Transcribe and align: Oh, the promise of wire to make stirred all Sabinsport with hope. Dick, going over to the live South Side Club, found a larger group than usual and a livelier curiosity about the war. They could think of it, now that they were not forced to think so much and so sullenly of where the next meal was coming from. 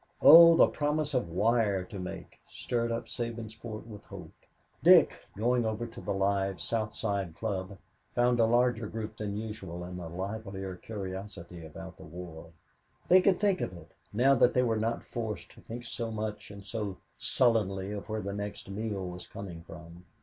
Oh, 0.23 0.57
the 0.57 0.65
promise 0.65 1.13
of 1.13 1.29
wire 1.29 1.83
to 1.83 1.99
make 1.99 2.39
stirred 2.47 2.91
all 2.91 3.01
Sabinsport 3.03 3.85
with 3.85 4.03
hope. 4.05 4.33
Dick, 4.81 5.19
going 5.37 5.63
over 5.63 5.85
to 5.85 6.01
the 6.01 6.11
live 6.11 6.59
South 6.59 6.91
Side 6.91 7.35
Club, 7.35 7.77
found 8.15 8.39
a 8.39 8.47
larger 8.47 8.87
group 8.87 9.15
than 9.15 9.37
usual 9.37 9.83
and 9.83 9.99
a 10.01 10.07
livelier 10.07 10.75
curiosity 10.75 11.63
about 11.63 11.97
the 11.97 12.03
war. 12.03 12.49
They 13.09 13.21
could 13.21 13.37
think 13.37 13.61
of 13.61 13.73
it, 13.73 13.93
now 14.11 14.33
that 14.33 14.55
they 14.55 14.63
were 14.63 14.79
not 14.79 15.03
forced 15.03 15.51
to 15.51 15.61
think 15.61 15.85
so 15.85 16.09
much 16.09 16.49
and 16.49 16.65
so 16.65 16.97
sullenly 17.15 17.91
of 17.91 18.09
where 18.09 18.21
the 18.23 18.33
next 18.33 18.71
meal 18.71 19.07
was 19.07 19.27
coming 19.27 19.61
from. 19.61 20.05